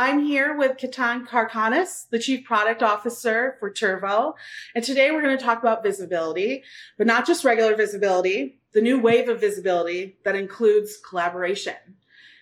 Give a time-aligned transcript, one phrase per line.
[0.00, 4.32] I'm here with Ketan Karkhanis, the Chief Product Officer for Turvo.
[4.74, 6.64] And today we're going to talk about visibility,
[6.96, 11.74] but not just regular visibility, the new wave of visibility that includes collaboration,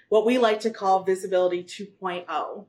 [0.09, 2.67] what we like to call visibility 2.0.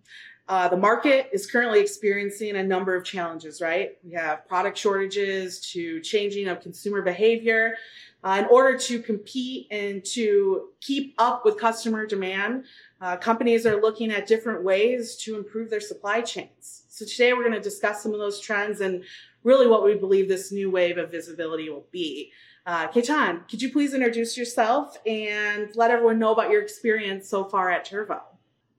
[0.47, 3.91] Uh, the market is currently experiencing a number of challenges, right?
[4.03, 7.75] We have product shortages to changing of consumer behavior.
[8.21, 12.65] Uh, in order to compete and to keep up with customer demand,
[13.01, 16.83] uh, companies are looking at different ways to improve their supply chains.
[16.89, 19.03] So today we're going to discuss some of those trends and
[19.43, 22.31] really what we believe this new wave of visibility will be.
[22.65, 27.45] Uh, Ketan, could you please introduce yourself and let everyone know about your experience so
[27.45, 28.21] far at Turvo?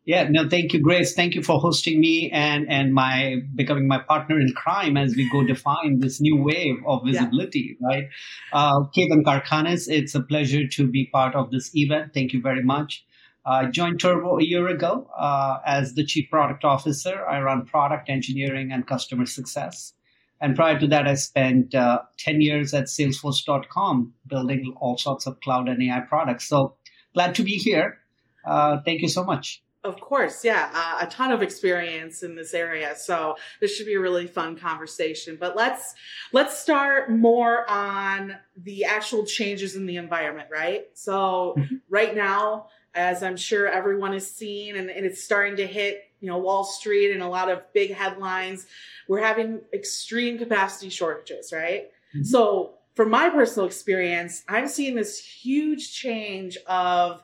[0.04, 1.14] Yeah, no, thank you, Grace.
[1.14, 5.28] Thank you for hosting me and and my becoming my partner in crime as we
[5.30, 7.86] go define this new wave of visibility, yeah.
[7.86, 8.04] right?
[8.52, 12.14] Uh, Ketan Karkhanis, it's a pleasure to be part of this event.
[12.14, 13.04] Thank you very much.
[13.44, 17.24] I joined Turvo a year ago uh, as the chief product officer.
[17.26, 19.94] I run product engineering and customer success.
[20.40, 25.40] And prior to that, I spent uh, 10 years at Salesforce.com building all sorts of
[25.40, 26.48] cloud and AI products.
[26.48, 26.76] So
[27.14, 27.98] glad to be here.
[28.44, 29.62] Uh, thank you so much.
[29.82, 33.94] Of course, yeah, uh, a ton of experience in this area, so this should be
[33.94, 35.38] a really fun conversation.
[35.40, 35.94] But let's
[36.32, 40.84] let's start more on the actual changes in the environment, right?
[40.92, 41.76] So mm-hmm.
[41.88, 46.28] right now, as I'm sure everyone is seeing, and, and it's starting to hit, you
[46.28, 48.66] know, Wall Street and a lot of big headlines,
[49.08, 51.90] we're having extreme capacity shortages, right?
[52.14, 52.24] Mm-hmm.
[52.24, 57.22] So from my personal experience, I'm seeing this huge change of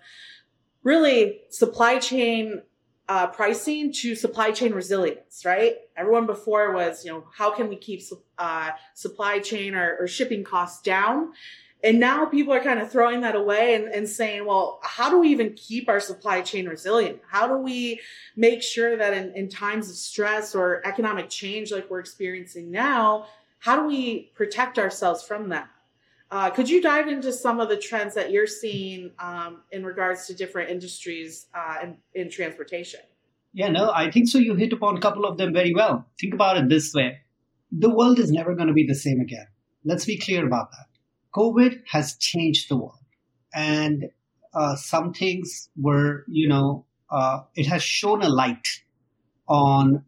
[0.82, 2.62] really supply chain
[3.08, 5.76] uh, pricing to supply chain resilience, right?
[5.96, 8.02] Everyone before was, you know, how can we keep
[8.38, 11.32] uh, supply chain or, or, shipping costs down?
[11.84, 15.18] And now people are kind of throwing that away and, and saying, well, how do
[15.18, 17.20] we even keep our supply chain resilient?
[17.28, 18.00] How do we
[18.34, 23.26] make sure that in, in times of stress or economic change like we're experiencing now,
[23.58, 25.68] how do we protect ourselves from that?
[26.30, 30.26] Uh, could you dive into some of the trends that you're seeing um, in regards
[30.26, 33.00] to different industries uh, in, in transportation?
[33.52, 34.38] Yeah, no, I think so.
[34.38, 36.04] You hit upon a couple of them very well.
[36.18, 37.20] Think about it this way
[37.72, 39.46] the world is never going to be the same again.
[39.84, 40.86] Let's be clear about that.
[41.36, 42.98] COVID has changed the world.
[43.54, 44.10] And
[44.54, 48.66] uh, some things were, you know, uh, it has shown a light
[49.48, 50.04] on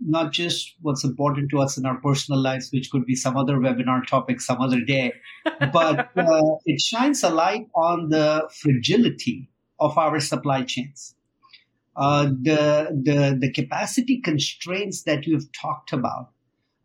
[0.00, 3.56] not just what's important to us in our personal lives, which could be some other
[3.56, 5.12] webinar topic some other day,
[5.72, 9.48] but uh, it shines a light on the fragility
[9.80, 11.14] of our supply chains.
[11.96, 16.28] Uh, the, the, the capacity constraints that you've talked about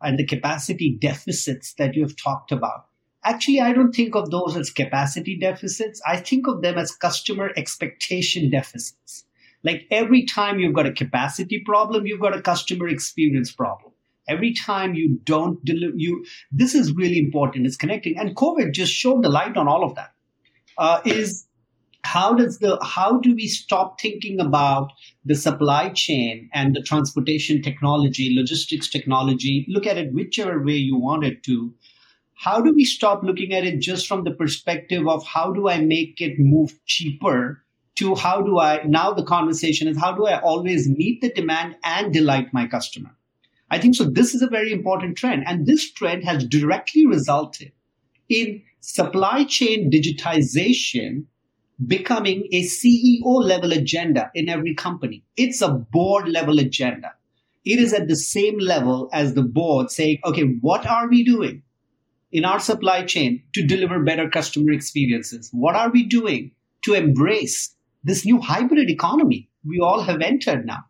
[0.02, 2.86] and the capacity deficits that you've talked about.
[3.24, 6.02] Actually, I don't think of those as capacity deficits.
[6.08, 9.26] I think of them as customer expectation deficits.
[9.64, 13.94] Like every time you've got a capacity problem, you've got a customer experience problem.
[14.28, 17.68] Every time you don't deliver, you this is really important.
[17.68, 20.14] It's connecting, and COVID just showed the light on all of that.
[20.78, 21.48] Uh, is
[22.04, 24.92] how does the how do we stop thinking about
[25.26, 29.66] the supply chain and the transportation technology, logistics technology?
[29.70, 31.74] Look at it whichever way you want it to.
[32.36, 35.80] How do we stop looking at it just from the perspective of how do I
[35.80, 37.64] make it move cheaper
[37.96, 41.76] to how do I, now the conversation is how do I always meet the demand
[41.84, 43.16] and delight my customer?
[43.70, 44.06] I think so.
[44.06, 45.44] This is a very important trend.
[45.46, 47.72] And this trend has directly resulted
[48.28, 51.26] in supply chain digitization
[51.86, 55.24] becoming a CEO level agenda in every company.
[55.38, 57.14] It's a board level agenda.
[57.66, 61.64] It is at the same level as the board saying, okay, what are we doing
[62.32, 65.50] in our supply chain to deliver better customer experiences?
[65.52, 66.52] What are we doing
[66.84, 70.86] to embrace this new hybrid economy we all have entered now.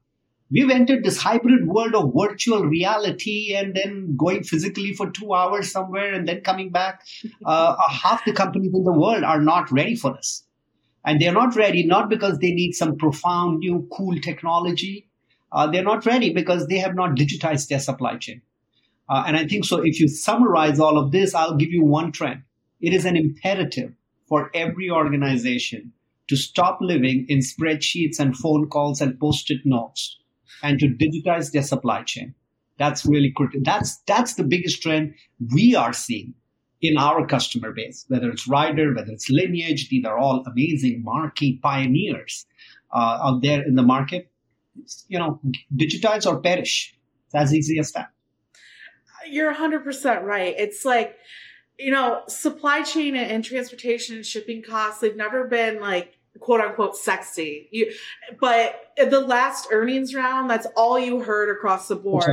[0.50, 5.72] We've entered this hybrid world of virtual reality and then going physically for two hours
[5.72, 7.04] somewhere and then coming back.
[7.46, 10.44] Uh, half the companies in the world are not ready for this.
[11.04, 15.08] And they're not ready not because they need some profound new cool technology.
[15.52, 18.42] Uh, they're not ready because they have not digitized their supply chain.
[19.12, 19.82] Uh, and I think so.
[19.84, 22.44] If you summarize all of this, I'll give you one trend.
[22.80, 23.92] It is an imperative
[24.30, 25.92] for every organization
[26.30, 30.18] to stop living in spreadsheets and phone calls and post-it notes
[30.64, 32.34] and to digitize their supply chain.
[32.80, 33.64] That's really critical.
[33.66, 35.14] That's, that's the biggest trend
[35.54, 36.34] we are seeing
[36.82, 41.60] in our customer base, whether it's Ryder, whether it's Lineage, these are all amazing marquee
[41.62, 42.46] pioneers
[42.94, 44.32] uh, out there in the market.
[45.10, 45.42] You know,
[45.76, 46.96] digitize or perish.
[47.26, 48.10] It's as easy as that.
[49.28, 50.56] You're 100% right.
[50.58, 51.18] It's like,
[51.78, 56.96] you know, supply chain and transportation and shipping costs, they've never been like quote unquote
[56.96, 57.68] sexy.
[57.72, 57.94] You,
[58.40, 62.24] but the last earnings round, that's all you heard across the board.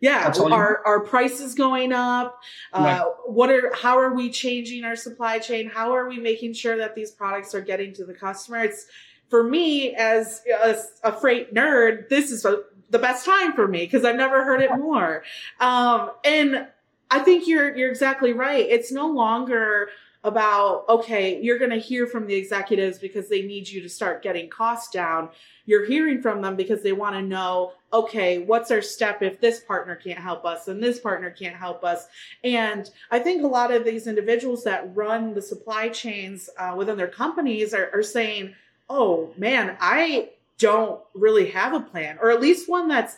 [0.00, 2.38] Yeah, our our prices going up.
[2.72, 3.12] Uh, right.
[3.26, 5.70] What are how are we changing our supply chain?
[5.70, 8.58] How are we making sure that these products are getting to the customer?
[8.58, 8.86] It's
[9.30, 12.08] for me as a, a freight nerd.
[12.10, 15.24] This is a, the best time for me because I've never heard it more.
[15.60, 16.66] Um, and
[17.10, 18.66] I think you're you're exactly right.
[18.68, 19.88] It's no longer
[20.24, 24.22] about okay, you're going to hear from the executives because they need you to start
[24.22, 25.30] getting costs down
[25.66, 29.60] you're hearing from them because they want to know, okay, what's our step if this
[29.60, 32.06] partner can't help us and this partner can't help us?
[32.42, 36.96] And I think a lot of these individuals that run the supply chains uh, within
[36.96, 38.54] their companies are, are saying,
[38.88, 43.16] oh man, I don't really have a plan, or at least one that's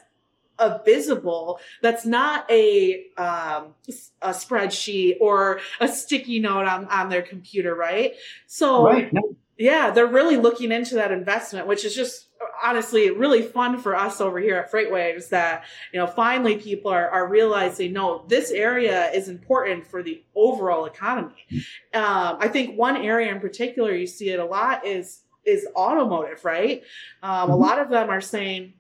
[0.61, 3.75] a visible that's not a um,
[4.23, 8.15] a spreadsheet or a sticky note on on their computer right
[8.49, 9.13] so right.
[9.57, 12.29] yeah they're really looking into that investment which is just
[12.63, 17.09] honestly really fun for us over here at Freightwaves that, you know, finally people are,
[17.09, 21.47] are realizing, no, this area is important for the overall economy.
[21.95, 26.45] Um, I think one area in particular, you see it a lot is, is automotive,
[26.45, 26.83] right?
[27.23, 27.53] Um, mm-hmm.
[27.53, 28.75] A lot of them are saying,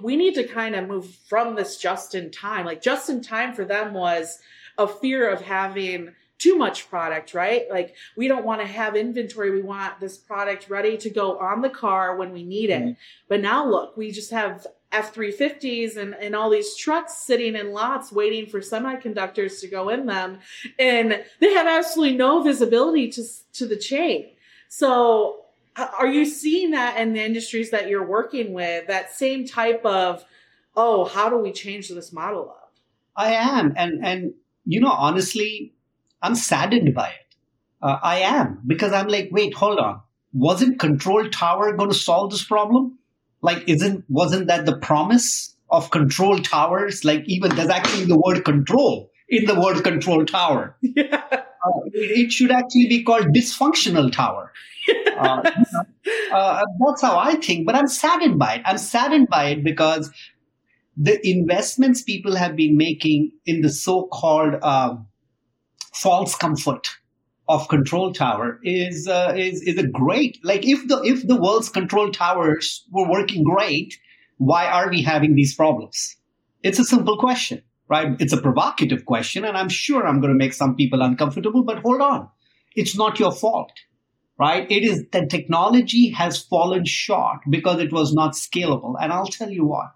[0.00, 2.66] we need to kind of move from this just in time.
[2.66, 4.38] Like just in time for them was
[4.76, 7.70] a fear of having too much product, right?
[7.70, 9.50] Like we don't want to have inventory.
[9.50, 12.82] We want this product ready to go on the car when we need it.
[12.82, 12.92] Mm-hmm.
[13.28, 18.12] But now look, we just have F350s and, and all these trucks sitting in lots
[18.12, 20.38] waiting for semiconductors to go in them.
[20.78, 23.24] And they have absolutely no visibility to,
[23.54, 24.30] to the chain.
[24.68, 25.43] So
[25.76, 30.24] are you seeing that in the industries that you're working with, that same type of,
[30.76, 32.72] oh, how do we change this model up?
[33.16, 33.74] I am.
[33.76, 34.34] And, and,
[34.64, 35.74] you know, honestly,
[36.22, 37.36] I'm saddened by it.
[37.82, 40.00] Uh, I am because I'm like, wait, hold on.
[40.32, 42.98] Wasn't Control Tower going to solve this problem?
[43.42, 47.04] Like, isn't wasn't that the promise of Control Towers?
[47.04, 50.76] Like, even there's actually the word control in the word Control Tower.
[50.82, 51.22] Yeah.
[51.32, 54.52] Uh, it, it, should actually be called Dysfunctional Tower.
[55.16, 55.40] Uh,
[56.32, 57.66] uh, that's how I think.
[57.66, 58.62] But I'm saddened by it.
[58.64, 60.10] I'm saddened by it because
[60.96, 65.06] the investments people have been making in the so-called um,
[65.92, 66.88] false comfort
[67.48, 71.68] of control tower is uh, is is a great like if the if the world's
[71.68, 73.98] control towers were working great
[74.38, 76.16] why are we having these problems
[76.62, 80.38] it's a simple question right it's a provocative question and i'm sure i'm going to
[80.38, 82.28] make some people uncomfortable but hold on
[82.74, 83.72] it's not your fault
[84.38, 89.26] right it is that technology has fallen short because it was not scalable and i'll
[89.26, 89.86] tell you what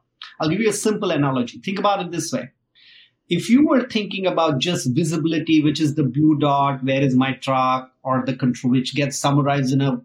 [0.40, 2.48] i'll give you a simple analogy think about it this way
[3.28, 7.34] if you were thinking about just visibility, which is the blue dot, where is my
[7.34, 10.00] truck, or the control, which gets summarized in a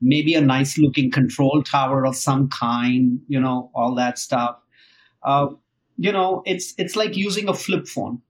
[0.00, 4.56] maybe a nice looking control tower of some kind, you know, all that stuff.
[5.22, 5.48] Uh,
[5.96, 8.20] you know, it's it's like using a flip phone.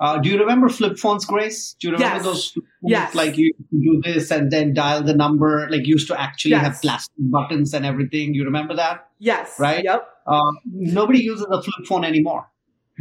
[0.00, 1.76] Uh, do you remember flip phones, Grace?
[1.78, 2.24] Do you remember yes.
[2.24, 2.58] those?
[2.82, 3.14] Yes.
[3.14, 5.68] Like you do this and then dial the number.
[5.70, 6.62] Like used to actually yes.
[6.62, 8.34] have plastic buttons and everything.
[8.34, 9.08] You remember that?
[9.18, 9.58] Yes.
[9.58, 9.84] Right.
[9.84, 10.06] Yep.
[10.26, 12.50] Uh, nobody uses a flip phone anymore.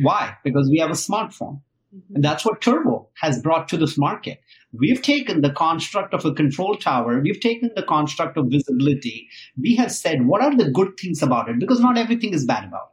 [0.01, 0.36] Why?
[0.44, 1.62] Because we have a smartphone.
[1.95, 2.16] Mm-hmm.
[2.16, 4.42] And that's what Turvo has brought to this market.
[4.72, 9.30] We've taken the construct of a control tower, we've taken the construct of visibility.
[9.60, 11.60] We have said, what are the good things about it?
[11.60, 12.92] Because not everything is bad about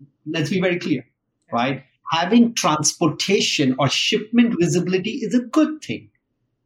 [0.00, 0.06] it.
[0.26, 1.06] Let's be very clear,
[1.50, 1.84] right?
[2.14, 6.10] Having transportation or shipment visibility is a good thing,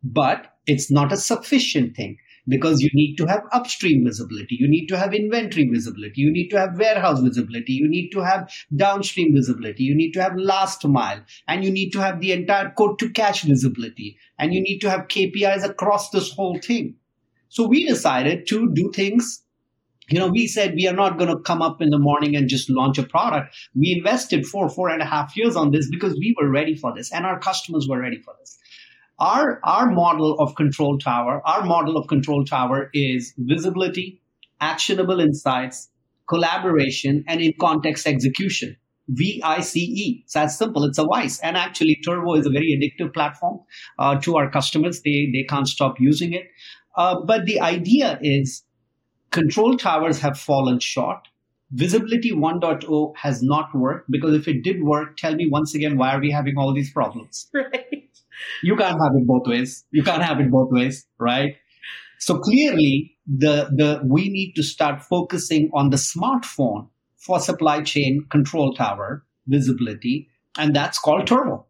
[0.02, 4.86] but it's not a sufficient thing because you need to have upstream visibility, you need
[4.86, 9.34] to have inventory visibility, you need to have warehouse visibility, you need to have downstream
[9.34, 12.98] visibility, you need to have last mile, and you need to have the entire quote
[12.98, 16.94] to cash visibility, and you need to have KPIs across this whole thing.
[17.48, 19.42] So we decided to do things
[20.08, 22.48] you know, we said we are not going to come up in the morning and
[22.48, 23.54] just launch a product.
[23.74, 26.94] We invested four, four and a half years on this because we were ready for
[26.94, 28.58] this and our customers were ready for this.
[29.18, 34.22] Our, our model of control tower, our model of control tower is visibility,
[34.60, 35.90] actionable insights,
[36.28, 38.76] collaboration, and in context execution.
[39.08, 39.72] VICE.
[39.74, 40.84] It's as simple.
[40.84, 41.40] It's a VICE.
[41.40, 43.60] And actually, Turvo is a very addictive platform
[43.98, 45.00] uh, to our customers.
[45.02, 46.44] They, they can't stop using it.
[46.96, 48.64] Uh, but the idea is
[49.30, 51.28] control towers have fallen short.
[51.70, 56.14] Visibility 1.0 has not worked because if it did work, tell me once again, why
[56.14, 57.50] are we having all these problems?
[57.54, 57.98] Right
[58.62, 59.84] you can't have it both ways.
[59.90, 61.56] You can't have it both ways, right?
[62.18, 68.26] So clearly, the the we need to start focusing on the smartphone for supply chain
[68.30, 71.64] control tower visibility, and that's called Turvo,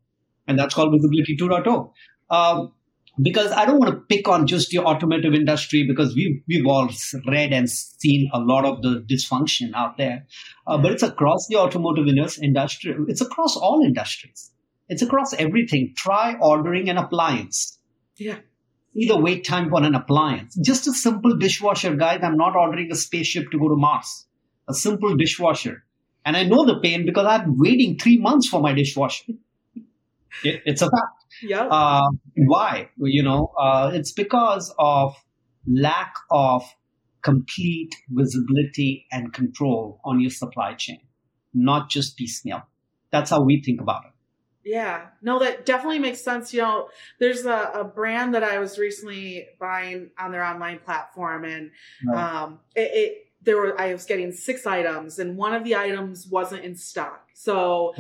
[0.47, 1.93] and that's called Visibility 2.0.
[2.31, 2.73] Um,
[3.21, 6.89] because I don't want to pick on just the automotive industry because we've, we've all
[7.27, 10.27] read and seen a lot of the dysfunction out there.
[10.67, 12.95] Uh, but it's across the automotive industry.
[13.09, 14.51] It's across all industries.
[14.89, 15.95] It's across everything.
[15.97, 17.79] Try ordering an appliance.
[18.17, 18.39] Yeah.
[18.95, 20.57] See the wait time for an appliance.
[20.57, 22.21] Just a simple dishwasher, guys.
[22.23, 24.27] I'm not ordering a spaceship to go to Mars.
[24.69, 25.85] A simple dishwasher.
[26.25, 29.33] And I know the pain because I've been waiting three months for my dishwasher.
[30.45, 31.25] It, it's a fact.
[31.43, 31.67] Yeah.
[31.67, 32.91] Uh, why?
[32.99, 35.15] You know, uh, it's because of
[35.67, 36.65] lack of
[37.23, 41.01] complete visibility and control on your supply chain,
[41.53, 42.63] not just piecemeal.
[43.11, 44.13] That's how we think about it.
[44.65, 46.53] Yeah, no, that definitely makes sense.
[46.53, 51.45] You know, there's a, a brand that I was recently buying on their online platform,
[51.45, 51.71] and
[52.07, 52.43] right.
[52.43, 56.27] um, it, it there were I was getting six items and one of the items
[56.27, 57.31] wasn't in stock.
[57.33, 57.95] So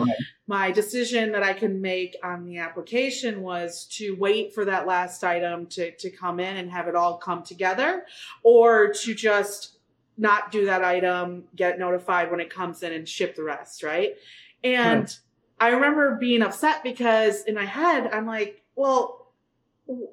[0.46, 5.24] my decision that I can make on the application was to wait for that last
[5.24, 8.04] item to, to come in and have it all come together
[8.42, 9.78] or to just
[10.18, 14.16] not do that item, get notified when it comes in and ship the rest, right?
[14.62, 15.16] And.
[15.60, 19.17] I remember being upset because in my head I'm like, well,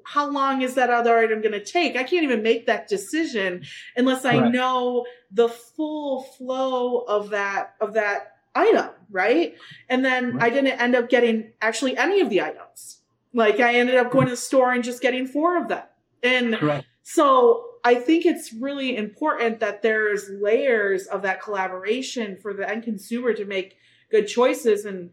[0.04, 1.96] how long is that other item going to take?
[1.96, 3.64] I can't even make that decision
[3.96, 4.52] unless I right.
[4.52, 9.54] know the full flow of that of that item, right?
[9.88, 10.44] And then right.
[10.44, 13.00] I didn't end up getting actually any of the items.
[13.34, 15.84] Like I ended up going to the store and just getting four of them.
[16.22, 16.86] And Correct.
[17.02, 22.82] so I think it's really important that there's layers of that collaboration for the end
[22.82, 23.76] consumer to make
[24.10, 25.10] good choices and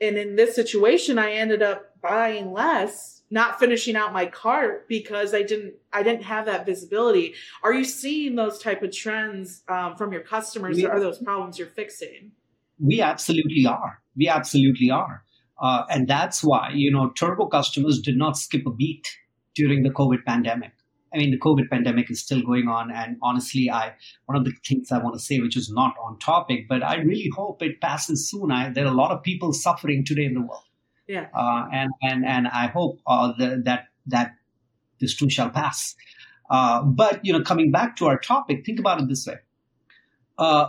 [0.00, 5.32] and in this situation I ended up buying less not finishing out my cart because
[5.32, 7.34] I didn't I didn't have that visibility.
[7.62, 10.76] Are you seeing those type of trends um, from your customers?
[10.76, 12.32] We, or are those problems you're fixing?
[12.78, 14.00] We absolutely are.
[14.16, 15.24] We absolutely are,
[15.60, 19.08] uh, and that's why you know Turvo customers did not skip a beat
[19.54, 20.72] during the COVID pandemic.
[21.14, 23.94] I mean, the COVID pandemic is still going on, and honestly, I
[24.26, 26.96] one of the things I want to say, which is not on topic, but I
[26.96, 28.52] really hope it passes soon.
[28.52, 30.64] I, there are a lot of people suffering today in the world
[31.12, 31.26] yeah.
[31.34, 34.32] Uh, and and and I hope uh, the, that that
[34.98, 35.94] this too shall pass.
[36.50, 39.36] Uh, but you know, coming back to our topic, think about it this way:
[40.38, 40.68] uh,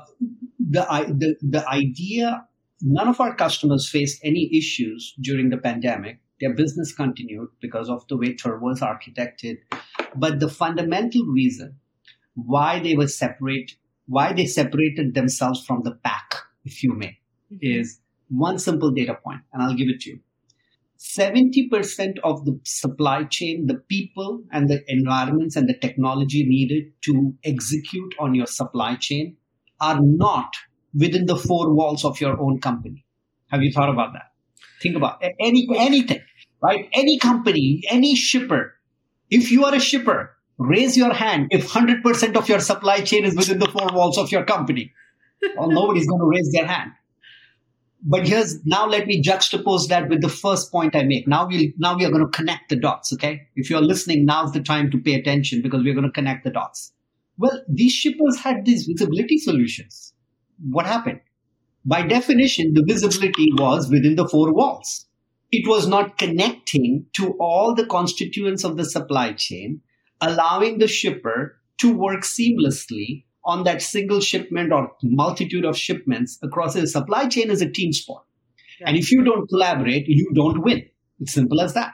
[0.59, 0.81] the,
[1.21, 2.45] the the idea.
[2.85, 6.19] None of our customers faced any issues during the pandemic.
[6.41, 9.59] Their business continued because of the way Turvo was architected.
[10.13, 11.79] But the fundamental reason
[12.35, 13.71] why they were separate,
[14.07, 16.35] why they separated themselves from the pack,
[16.65, 17.19] if you may,
[17.49, 17.59] mm-hmm.
[17.61, 20.19] is one simple data point, and I'll give it to you.
[21.03, 27.33] 70% of the supply chain, the people and the environments and the technology needed to
[27.43, 29.35] execute on your supply chain
[29.81, 30.55] are not
[30.97, 33.05] within the four walls of your own company.
[33.51, 34.31] Have you thought about that?
[34.81, 36.21] Think about any anything,
[36.61, 36.87] right?
[36.93, 38.73] Any company, any shipper.
[39.29, 43.35] If you are a shipper, raise your hand if 100% of your supply chain is
[43.35, 44.93] within the four walls of your company.
[45.57, 46.93] Well, nobody's going to raise their hand
[48.05, 51.27] but here's now let me juxtapose that with the first point I make.
[51.27, 53.13] Now we now we are going to connect the dots.
[53.13, 56.43] Okay, if you're listening, now's the time to pay attention because we're going to connect
[56.43, 56.91] the dots.
[57.37, 60.13] Well, these shippers had these visibility solutions.
[60.69, 61.21] What happened?
[61.85, 65.07] By definition, the visibility was within the four walls.
[65.51, 69.81] It was not connecting to all the constituents of the supply chain,
[70.21, 76.75] allowing the shipper to work seamlessly on that single shipment or multitude of shipments across
[76.75, 78.23] a supply chain is a team sport.
[78.85, 80.83] And if you don't collaborate, you don't win.
[81.19, 81.93] It's simple as that.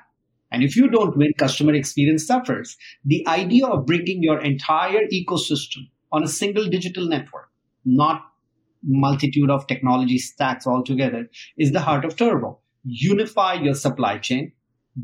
[0.52, 2.76] And if you don't win, customer experience suffers.
[3.06, 7.50] The idea of bringing your entire ecosystem on a single digital network,
[7.86, 8.22] not
[8.84, 12.60] multitude of technology stacks altogether, is the heart of Turvo.
[12.84, 14.54] Unify your supply chain,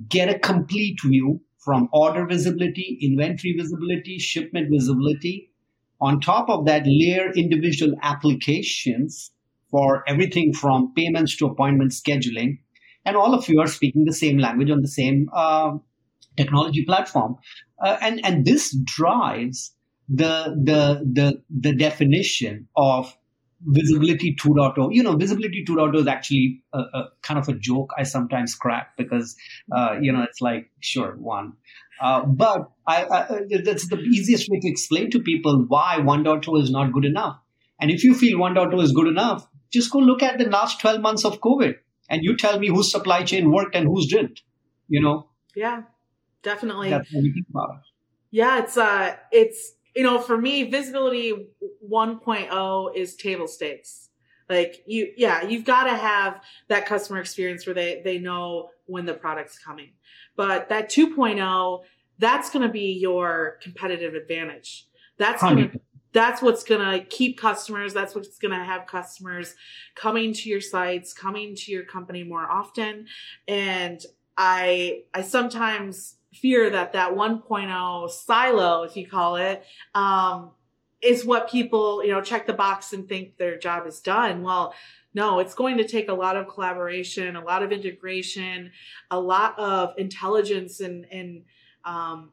[0.10, 5.52] get a complete view from order visibility, inventory visibility, shipment visibility,
[6.02, 9.32] on top of that, layer individual applications
[9.70, 12.60] for everything from payments to appointment scheduling.
[13.06, 15.78] And all of you are speaking the same language on the same uh,
[16.38, 17.38] technology platform.
[17.84, 19.74] Uh, and, and this drives
[20.10, 23.16] the, the, the, the definition of
[23.68, 28.04] visibility 2.0 you know visibility 2.0 is actually a, a, kind of a joke i
[28.04, 29.36] sometimes crack because
[29.76, 31.54] uh, you know it's like sure one
[32.02, 36.72] uh, but I, I, that's the easiest way to explain to people why 1.0 is
[36.72, 37.40] not good enough.
[37.80, 41.02] And if you feel 1.0 is good enough, just go look at the last 12
[41.02, 41.76] months of COVID
[42.10, 44.42] and you tell me whose supply chain worked and whose didn't,
[44.88, 45.30] you know?
[45.56, 45.84] Yeah,
[46.44, 46.90] definitely.
[46.90, 47.82] That's what we think about.
[48.32, 51.50] Yeah, it's, uh, it's, you know, for me, visibility
[51.90, 54.10] 1.0 is table stakes.
[54.50, 59.06] Like you, yeah, you've got to have that customer experience where they, they know when
[59.06, 59.94] the product's coming.
[60.36, 61.84] But that 2.0,
[62.20, 64.88] that's going to be your competitive advantage.
[65.18, 65.80] That's going to
[66.16, 69.54] that's what's going to keep customers that's what's going to have customers
[69.96, 73.08] coming to your sites coming to your company more often.
[73.48, 74.02] And
[74.38, 79.64] i i sometimes fear that that 1.0 silo if you call it
[79.94, 80.52] um,
[81.02, 84.42] is what people you know check the box and think their job is done.
[84.42, 84.74] Well
[85.16, 88.72] no, it's going to take a lot of collaboration, a lot of integration,
[89.10, 91.44] a lot of intelligence and, and
[91.86, 92.32] um,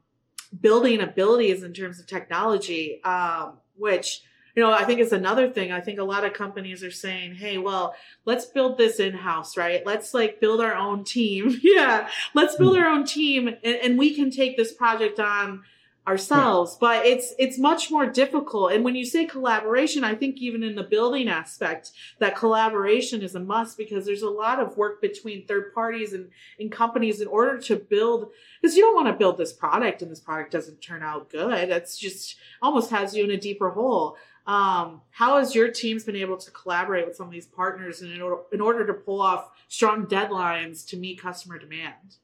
[0.60, 4.22] building abilities in terms of technology, um, which
[4.54, 5.72] you know, I think it's another thing.
[5.72, 7.94] I think a lot of companies are saying, "Hey, well,
[8.26, 9.80] let's build this in house, right?
[9.86, 11.58] Let's like build our own team.
[11.62, 15.62] yeah, let's build our own team, and, and we can take this project on
[16.06, 18.72] ourselves but it's it's much more difficult.
[18.72, 23.36] And when you say collaboration i think even in the building aspect that collaboration is
[23.36, 26.28] a must because there's a lot of work between third parties and,
[26.58, 28.30] and companies in order to build
[28.60, 31.70] because you don't want to build this product and this product doesn't turn out good.
[31.70, 34.16] It's just almost has you in a deeper hole.
[34.46, 38.20] Um, how has your teams been able to collaborate with some of these partners in
[38.20, 42.16] order, in order to pull off strong deadlines to meet customer demand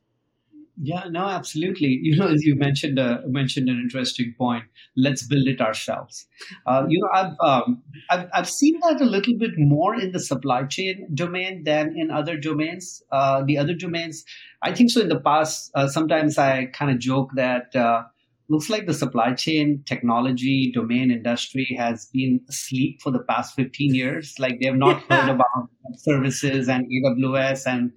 [0.80, 1.98] yeah, no, absolutely.
[2.02, 4.64] You know, as you mentioned, uh, mentioned an interesting point.
[4.96, 6.26] Let's build it ourselves.
[6.66, 10.20] Uh, you know, I've, um, I've I've seen that a little bit more in the
[10.20, 13.02] supply chain domain than in other domains.
[13.10, 14.24] Uh, the other domains,
[14.62, 15.00] I think so.
[15.00, 18.02] In the past, uh, sometimes I kind of joke that uh,
[18.48, 23.94] looks like the supply chain technology domain industry has been asleep for the past 15
[23.94, 24.34] years.
[24.38, 25.26] Like they have not yeah.
[25.26, 27.92] heard about services and AWS and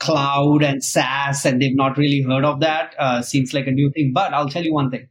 [0.00, 2.94] cloud and SaaS, and they've not really heard of that.
[2.98, 4.12] Uh, seems like a new thing.
[4.14, 5.08] But I'll tell you one thing,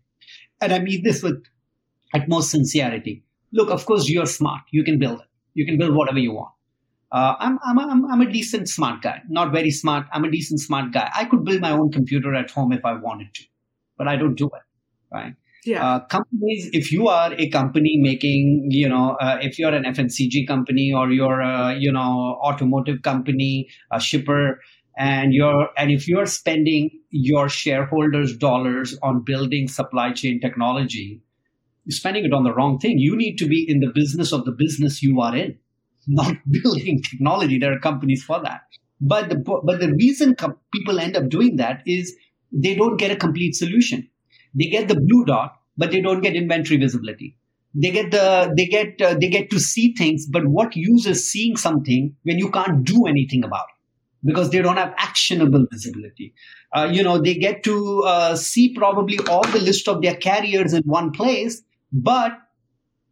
[0.62, 1.44] and I mean this with
[2.14, 3.24] utmost sincerity.
[3.52, 4.62] Look, of course, you're smart.
[4.72, 5.28] You can build it.
[5.54, 6.54] You can build whatever you want.
[7.12, 9.22] Uh, I'm, I'm, I'm, I'm a decent smart guy.
[9.30, 10.08] Not very smart.
[10.12, 11.12] I'm a decent smart guy.
[11.14, 13.44] I could build my own computer at home if I wanted to,
[14.00, 14.64] but I don't do it.
[15.14, 15.36] Right.
[15.66, 15.86] Yeah.
[15.86, 20.48] Uh, companies, if you are a company making, you know, uh, if you're an FMCG
[20.48, 24.60] company or you're a, you know, automotive company, a shipper,
[24.98, 31.22] and you're, and if you're spending your shareholders' dollars on building supply chain technology,
[31.86, 33.00] you're spending it on the wrong thing.
[33.00, 35.58] You need to be in the business of the business you are in,
[36.08, 37.58] not building technology.
[37.58, 38.62] There are companies for that.
[39.00, 42.16] But the, but the reason com- people end up doing that is
[42.52, 44.08] they don't get a complete solution
[44.54, 47.38] they get the blue dot, but they don't get inventory visibility.
[47.76, 51.32] They get the they get uh, they get to see things, but what use is
[51.32, 56.34] seeing something when you can't do anything about it because they don't have actionable visibility.
[56.76, 60.74] Uh, you know, they get to uh, see probably all the list of their carriers
[60.74, 61.62] in one place,
[61.92, 62.38] but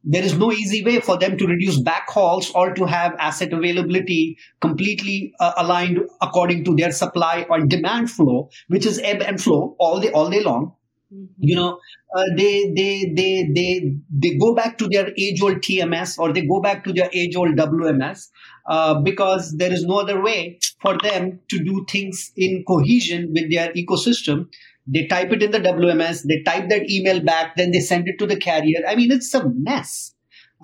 [0.04, 4.38] there is no easy way for them to reduce backhauls or to have asset availability
[4.60, 9.76] completely uh, aligned according to their supply or demand flow, which is ebb and flow
[9.80, 10.76] all day all day long.
[11.14, 11.26] Mm-hmm.
[11.40, 11.80] You know,
[12.16, 16.46] uh, they they they they they go back to their age old TMS or they
[16.46, 18.28] go back to their age old WMS
[18.70, 23.52] uh, because there is no other way for them to do things in cohesion with
[23.52, 24.48] their ecosystem.
[24.88, 28.18] They type it in the WMS, they type that email back, then they send it
[28.20, 28.80] to the carrier.
[28.88, 30.16] I mean, it's a mess.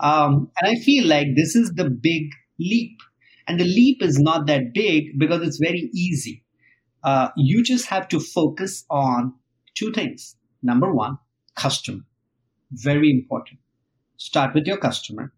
[0.02, 2.98] Um, and I feel like this is the big leap.
[3.48, 6.44] And the leap is not that big because it's very easy.
[7.04, 9.34] Uh, you just have to focus on
[9.78, 11.18] two things Number one,
[11.56, 12.04] customer.
[12.72, 13.60] Very important.
[14.18, 15.34] Start with your customer.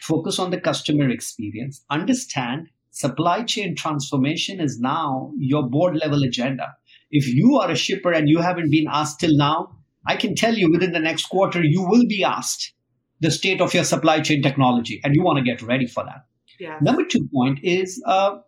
[0.00, 1.84] Focus on the customer experience.
[1.90, 6.74] Understand supply chain transformation is now your board level agenda.
[7.10, 10.54] If you are a shipper and you haven't been asked till now, I can tell
[10.54, 12.72] you within the next quarter, you will be asked
[13.20, 16.26] the state of your supply chain technology, and you want to get ready for that.
[16.58, 16.78] Yeah.
[16.80, 18.38] Number two point is uh,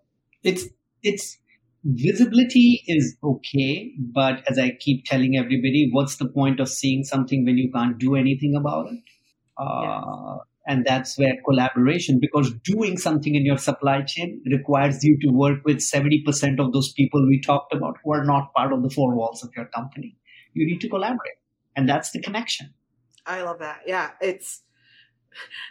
[0.43, 0.67] it's
[1.03, 1.39] it's
[1.89, 7.45] visibility is okay, but as I keep telling everybody, what's the point of seeing something
[7.45, 9.01] when you can't do anything about it?
[9.57, 10.37] Uh, yeah.
[10.67, 15.61] And that's where collaboration, because doing something in your supply chain requires you to work
[15.65, 19.17] with 70% of those people we talked about who are not part of the four
[19.17, 20.15] walls of your company.
[20.53, 21.39] You need to collaborate.
[21.75, 22.75] And that's the connection.
[23.25, 23.81] I love that.
[23.87, 24.11] Yeah.
[24.21, 24.63] It's,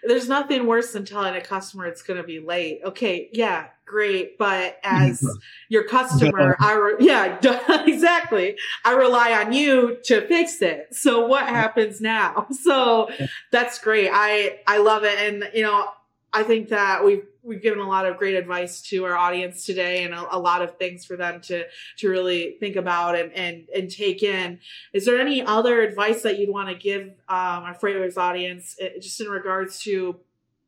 [0.04, 2.82] there's nothing worse than telling a customer it's going to be late.
[2.84, 5.38] Okay, yeah, great, but as mm-hmm.
[5.70, 7.40] your customer, I re- yeah,
[7.86, 8.58] exactly.
[8.86, 10.88] I rely on you to fix it.
[10.92, 12.48] So what happens now?
[12.68, 13.10] So
[13.52, 14.10] that's great.
[14.12, 15.88] I I love it, and you know,
[16.34, 20.04] I think that we've we've given a lot of great advice to our audience today
[20.04, 21.64] and a, a, lot of things for them to
[21.98, 24.60] to really think about and and and take in.
[24.94, 29.00] Is there any other advice that you'd want to give um, our Freightwaves audience, eh,
[29.02, 30.20] just in regards to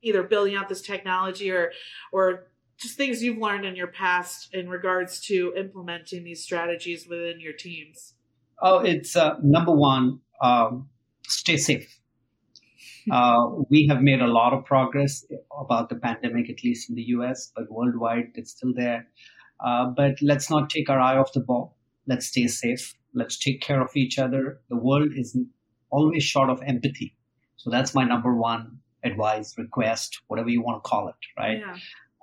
[0.01, 1.71] either building out this technology or
[2.11, 7.39] or just things you've learned in your past in regards to implementing these strategies within
[7.41, 8.13] your teams.
[8.61, 10.89] Oh, it's uh, number one, um,
[11.27, 11.98] stay safe.
[13.11, 15.25] Uh, we have made a lot of progress
[15.59, 19.07] about the pandemic, at least in the US, but worldwide it's still there.
[19.63, 21.77] Uh, but let's not take our eye off the ball.
[22.07, 22.95] Let's stay safe.
[23.13, 24.61] Let's take care of each other.
[24.69, 25.37] The world is
[25.89, 27.15] always short of empathy.
[27.57, 31.59] So that's my number one advice, request, whatever you want to call it, right?
[31.59, 31.77] Yeah.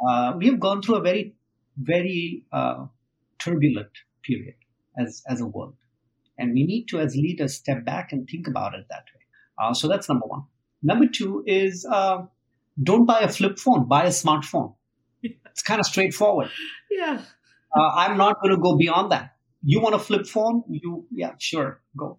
[0.09, 1.35] Uh, we have gone through a very,
[1.79, 2.87] very uh,
[3.38, 3.90] turbulent
[4.22, 4.55] period
[4.99, 5.75] as, as a world.
[6.38, 9.22] And we need to, as leaders, step back and think about it that way.
[9.59, 10.44] Uh, so that's number one.
[10.87, 12.27] Number two is uh,
[12.81, 14.75] don't buy a flip phone, buy a smartphone.
[15.20, 16.49] It's kind of straightforward.
[16.88, 17.22] Yeah.
[17.77, 19.35] Uh, I'm not going to go beyond that.
[19.64, 20.62] You want a flip phone?
[20.68, 22.18] You, yeah, sure, go.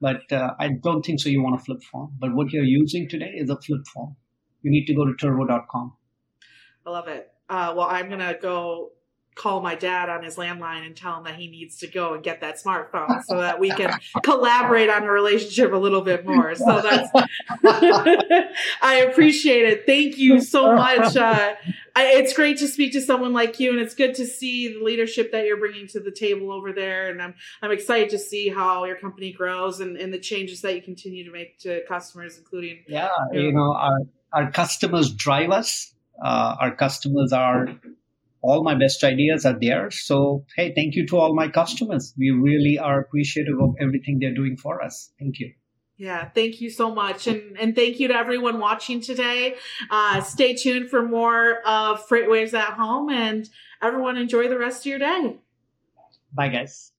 [0.00, 1.28] But uh, I don't think so.
[1.28, 2.12] You want a flip phone.
[2.18, 4.16] But what you're using today is a flip phone.
[4.62, 5.92] You need to go to turvo.com.
[6.86, 7.30] I love it.
[7.48, 8.90] Uh, well, I'm going to go
[9.38, 12.22] call my dad on his landline and tell him that he needs to go and
[12.22, 16.54] get that smartphone so that we can collaborate on a relationship a little bit more.
[16.56, 17.10] So that's,
[18.82, 19.86] I appreciate it.
[19.86, 21.16] Thank you so much.
[21.16, 21.54] Uh,
[21.94, 24.84] I, it's great to speak to someone like you and it's good to see the
[24.84, 27.10] leadership that you're bringing to the table over there.
[27.10, 30.74] And I'm, I'm excited to see how your company grows and, and the changes that
[30.74, 32.84] you continue to make to customers, including.
[32.88, 33.08] Yeah.
[33.32, 33.98] You know, our,
[34.32, 35.94] our customers drive us.
[36.20, 37.68] Uh, our customers are
[38.42, 39.90] all my best ideas are there.
[39.90, 42.14] So, hey, thank you to all my customers.
[42.16, 45.10] We really are appreciative of everything they're doing for us.
[45.18, 45.52] Thank you.
[45.96, 47.26] Yeah, thank you so much.
[47.26, 49.56] And, and thank you to everyone watching today.
[49.90, 53.48] Uh, stay tuned for more of Freightwaves at Home and
[53.82, 55.38] everyone enjoy the rest of your day.
[56.32, 56.92] Bye, guys.